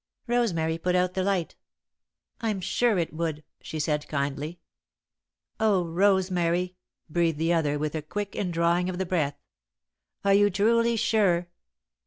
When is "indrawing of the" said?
8.35-9.05